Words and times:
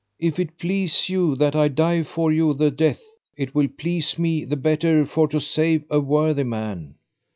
if 0.17 0.39
it 0.39 0.57
please 0.57 1.09
you 1.09 1.35
that 1.35 1.55
I 1.55 1.67
die 1.67 2.01
for 2.01 2.31
you 2.31 2.55
the 2.55 2.71
death, 2.71 3.03
it 3.37 3.53
will 3.53 3.67
please 3.67 4.17
me 4.17 4.43
the 4.43 4.57
better 4.57 5.05
for 5.05 5.27
to 5.27 5.39
save 5.39 5.83
a 5.91 5.99
worthy 5.99 6.43
man. 6.43 6.95